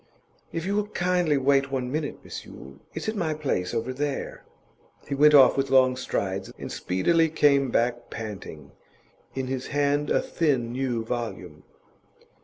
[0.51, 2.79] 'If you will kindly wait one minute, Miss Yule.
[2.95, 4.43] It's at my place over there.'
[5.07, 8.71] He went off with long strides, and speedily came back panting,
[9.35, 11.65] in his hand a thin new volume.